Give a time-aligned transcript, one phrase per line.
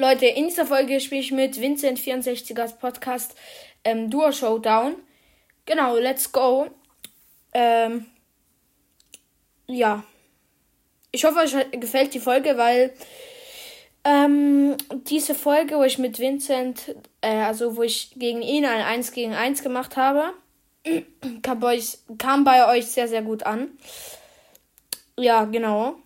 [0.00, 3.34] Leute, in dieser Folge spiele ich mit Vincent64ers Podcast
[3.82, 4.94] ähm, Duo Showdown.
[5.66, 6.68] Genau, let's go.
[7.52, 8.06] Ähm,
[9.66, 10.04] ja.
[11.10, 12.94] Ich hoffe, euch gefällt die Folge, weil
[14.04, 14.76] ähm,
[15.08, 19.34] diese Folge, wo ich mit Vincent, äh, also wo ich gegen ihn ein 1 gegen
[19.34, 20.32] 1 gemacht habe,
[21.42, 23.76] kam bei, euch, kam bei euch sehr, sehr gut an.
[25.16, 25.96] Ja, genau.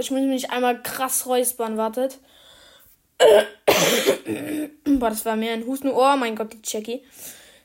[0.00, 2.18] Ich muss mich einmal krass räuspern, wartet.
[5.06, 5.92] Boah, das war mehr ein Husten.
[5.92, 7.00] Oh mein Gott, die Jackie.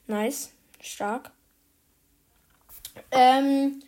[0.06, 0.52] Nice.
[0.80, 1.32] Stark.
[3.10, 3.82] Ähm.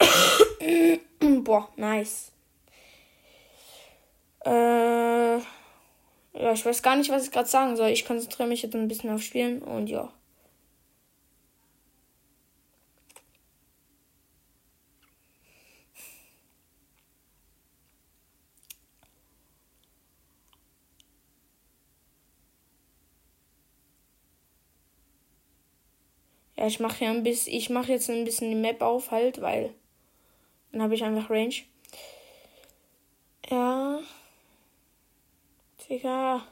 [1.44, 2.32] Boah, nice.
[4.46, 5.36] Äh.
[5.36, 5.42] Ja,
[6.54, 7.90] ich weiß gar nicht, was ich gerade sagen soll.
[7.90, 10.10] Ich konzentriere mich jetzt ein bisschen auf Spielen und ja.
[26.66, 29.72] Ich mache ja ein bisschen, ich mache jetzt ein bisschen die Map auf halt, weil
[30.72, 31.54] dann habe ich einfach Range.
[33.50, 34.00] Ja.
[35.88, 36.42] Digga.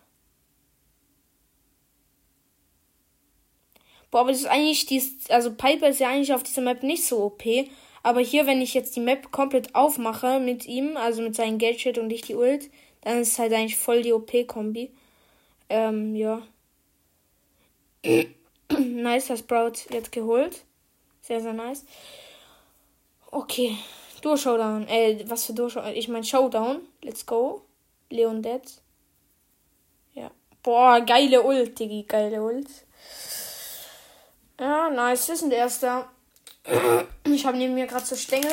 [4.10, 7.04] Boah, aber das ist eigentlich dies, also Piper ist ja eigentlich auf dieser Map nicht
[7.04, 7.42] so OP.
[8.04, 11.98] Aber hier, wenn ich jetzt die Map komplett aufmache mit ihm, also mit seinem Gadget
[11.98, 12.70] und ich die Ult,
[13.00, 14.92] dann ist es halt eigentlich voll die OP-Kombi.
[15.68, 16.42] Ähm, ja.
[19.04, 20.64] Nice, das Sprout jetzt geholt.
[21.22, 21.84] Sehr, sehr nice.
[23.30, 23.78] Okay.
[24.22, 24.88] Dur Showdown.
[24.88, 25.92] Äh, was für Dur Showdown?
[25.94, 26.80] Ich meine Showdown.
[27.02, 27.62] Let's go.
[28.10, 28.62] Leon Dead.
[30.14, 30.30] Ja.
[30.62, 32.04] Boah, geile Ult, Diggi.
[32.04, 32.68] Geile Ult.
[34.58, 35.26] Ja, nice.
[35.26, 36.08] Das ist ein erster.
[37.24, 38.52] Ich habe neben mir gerade so Stängel.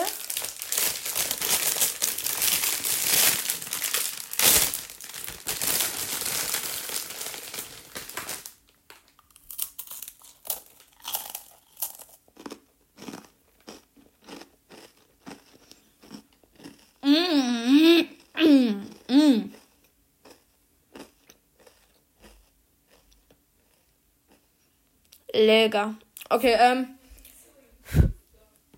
[25.33, 25.95] Lecker.
[26.29, 26.87] Okay, ähm.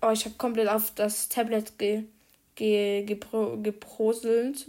[0.00, 2.04] Oh, ich habe komplett auf das Tablet ge,
[2.54, 4.66] ge, gepro, gepröselt.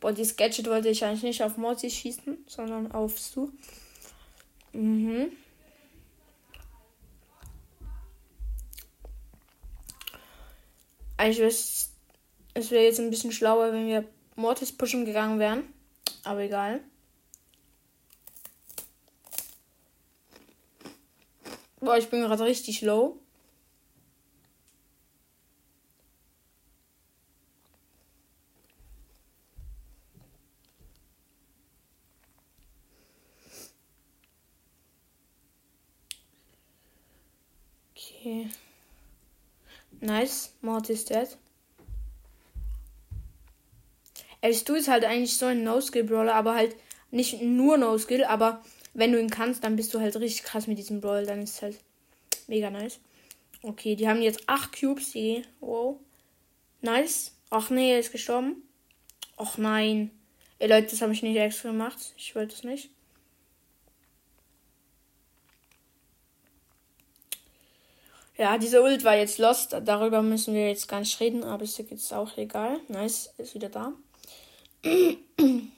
[0.00, 3.50] Boah, dieses Gadget wollte ich eigentlich nicht auf Morty schießen, sondern auf Stu.
[4.72, 5.30] Mhm.
[11.18, 11.79] Eigentlich
[12.54, 14.04] es wäre jetzt ein bisschen schlauer, wenn wir
[14.36, 15.72] Mortis pushen gegangen wären.
[16.24, 16.80] Aber egal.
[21.80, 23.18] Boah, ich bin gerade richtig low.
[37.96, 38.50] Okay.
[40.00, 40.52] Nice.
[40.60, 41.38] Mortis dead.
[44.40, 46.76] Elvis Du ist halt eigentlich so ein No-Skill-Brawler, aber halt
[47.10, 48.62] nicht nur No-Skill, aber
[48.94, 51.26] wenn du ihn kannst, dann bist du halt richtig krass mit diesem Brawl.
[51.26, 51.78] Dann ist es halt
[52.46, 52.98] mega nice.
[53.62, 55.12] Okay, die haben jetzt 8 Cubes.
[55.12, 55.96] Die, wow.
[56.80, 57.32] Nice.
[57.50, 58.62] Ach nee, er ist gestorben.
[59.36, 60.10] Ach nein.
[60.58, 61.98] Ey Leute, das habe ich nicht extra gemacht.
[62.16, 62.90] Ich wollte es nicht.
[68.36, 69.76] Ja, diese Ult war jetzt lost.
[69.84, 72.80] Darüber müssen wir jetzt gar nicht reden, aber ist jetzt auch egal.
[72.88, 73.92] Nice, ist wieder da.
[74.82, 75.72] Ähm.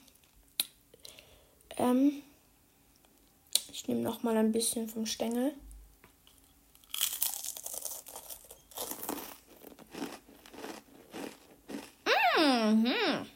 [3.72, 5.54] Ich nehme noch mal ein bisschen vom Stängel.
[12.38, 13.26] Mhm.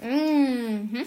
[0.00, 1.06] Mhm.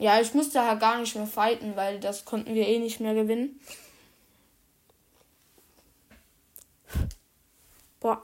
[0.00, 3.12] Ja, ich musste halt gar nicht mehr fighten, weil das konnten wir eh nicht mehr
[3.12, 3.60] gewinnen.
[8.00, 8.22] Boah.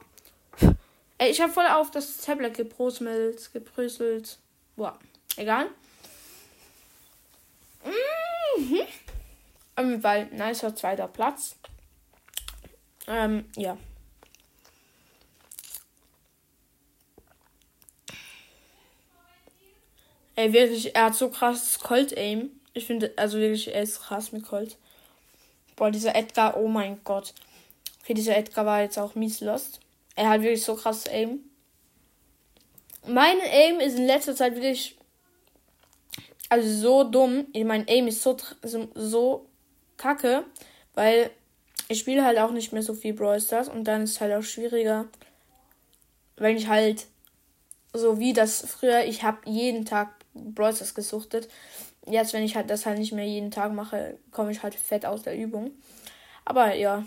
[1.19, 4.39] Ey, ich habe voll auf das Tablet geprosmelt, gepröselt.
[4.75, 4.99] Boah,
[5.37, 5.69] egal.
[8.57, 8.81] Mhm.
[9.77, 11.57] Ähm, weil nicer zweiter Platz.
[13.07, 13.77] Ähm, ja.
[20.37, 22.51] Ey, wirklich, er hat so krasses Colt-Aim.
[22.75, 24.77] Ich finde, also wirklich, er ist krass mit Colt.
[25.77, 27.35] Boah, dieser Edgar, oh mein Gott.
[28.03, 29.81] Okay, dieser Edgar war jetzt auch mies lost.
[30.15, 31.41] Er hat wirklich so krass Aim.
[33.07, 34.97] Mein Aim ist in letzter Zeit wirklich
[36.49, 37.47] Also so dumm.
[37.55, 39.47] Mein Aim ist so, so, so
[39.97, 40.45] kacke,
[40.95, 41.31] weil
[41.89, 44.35] ich spiele halt auch nicht mehr so viel Brawl Stars und dann ist es halt
[44.35, 45.07] auch schwieriger,
[46.37, 47.07] wenn ich halt
[47.93, 50.16] so wie das früher, ich habe jeden Tag
[50.55, 51.49] Brawl gesuchtet.
[52.07, 55.07] Jetzt, wenn ich halt das halt nicht mehr jeden Tag mache, komme ich halt fett
[55.07, 55.73] aus der Übung.
[56.45, 57.05] Aber ja.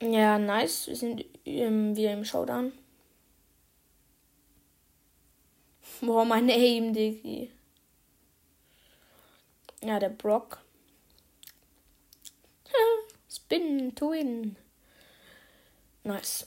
[0.00, 0.86] Ja, nice.
[0.88, 2.72] Wir sind ähm, wieder im Showdown.
[6.00, 7.50] Boah, mein Aim, Diggi.
[9.82, 10.58] Ja, der Brock.
[13.28, 14.56] Spin to win.
[16.04, 16.46] Nice.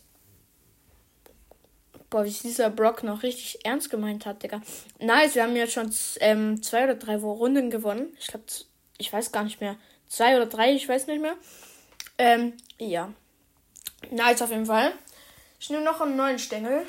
[2.10, 4.62] Boah, wie dieser Brock noch richtig ernst gemeint hat, Digga.
[5.00, 8.16] Nice, wir haben jetzt schon ähm, zwei oder drei Runden gewonnen.
[8.20, 8.46] Ich glaube,
[8.98, 9.76] ich weiß gar nicht mehr.
[10.08, 11.36] Zwei oder drei, ich weiß nicht mehr.
[12.18, 13.14] Ähm, ja.
[14.10, 14.92] Nice auf jeden Fall.
[15.60, 16.86] Ich nehme noch einen neuen Stängel.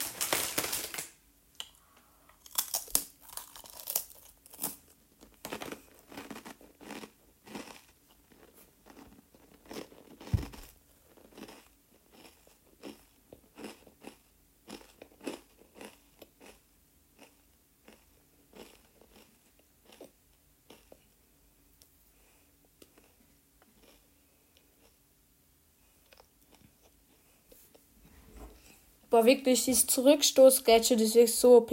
[29.11, 31.71] Boah, wirklich, dieses Zurückstoß-Gadget ist wirklich so OP.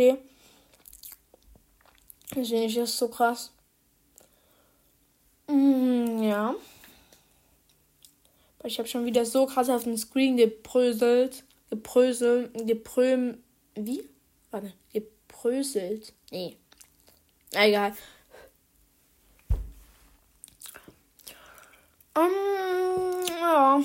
[2.36, 3.52] Das finde ich so krass.
[5.48, 6.56] Mm, ja.
[8.64, 11.44] Ich habe schon wieder so krass auf den Screen gepröselt.
[11.70, 12.52] Gepröselt.
[12.68, 13.38] Gepröm.
[13.76, 14.04] Wie?
[14.52, 14.74] Warte.
[14.92, 16.14] Gepröselt.
[16.32, 16.58] Nee.
[17.52, 17.94] Egal.
[22.16, 23.84] Um, ja.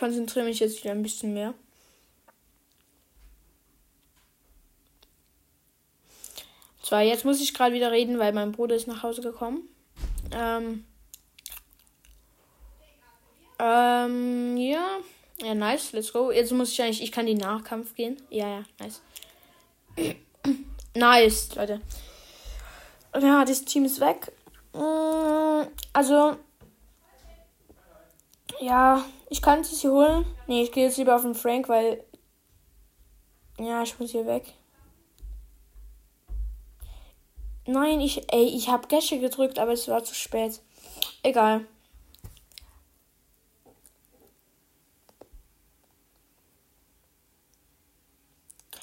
[0.00, 1.54] Konzentriere mich jetzt wieder ein bisschen mehr.
[6.82, 9.68] Zwar, jetzt muss ich gerade wieder reden, weil mein Bruder ist nach Hause gekommen.
[10.32, 10.84] Ähm.
[13.58, 14.98] Ähm, ja.
[15.42, 16.30] Ja, nice, let's go.
[16.30, 18.20] Jetzt muss ich eigentlich, ich kann die Nachkampf gehen.
[18.30, 19.02] Ja, ja, nice.
[20.94, 21.80] nice, Leute.
[23.20, 24.32] Ja, das Team ist weg.
[24.72, 26.36] Mm, also,
[28.60, 30.26] ja, ich kann es hier holen.
[30.48, 32.04] Nee, ich gehe jetzt lieber auf den Frank, weil.
[33.58, 34.52] Ja, ich muss hier weg.
[37.66, 38.30] Nein, ich.
[38.32, 40.60] Ey, ich habe Gesche gedrückt, aber es war zu spät.
[41.22, 41.64] Egal.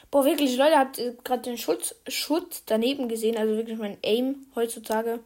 [0.09, 3.37] Boah, wirklich, Leute, habt ihr gerade den Schutz, Schutt daneben gesehen?
[3.37, 5.19] Also wirklich mein Aim heutzutage.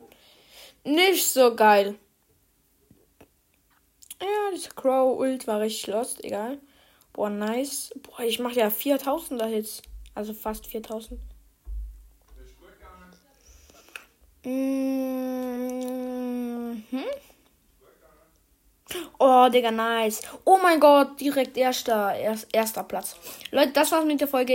[0.83, 1.95] Nicht so geil.
[4.21, 6.59] Ja, das Crow Ult war richtig lost, egal.
[7.13, 7.91] Boah, nice.
[8.03, 9.81] Boah, ich mache ja 4000er Hits.
[10.15, 11.19] Also fast 4000.
[14.43, 15.81] Mhm.
[19.19, 20.21] Oh, Digga, nice.
[20.45, 22.15] Oh mein Gott, direkt erster,
[22.51, 23.15] erster Platz.
[23.51, 24.49] Leute, das war's mit der Folge.